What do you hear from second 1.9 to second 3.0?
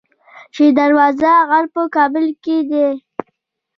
کابل کې دی